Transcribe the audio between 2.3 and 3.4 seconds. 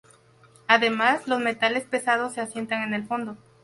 se asientan en el fondo.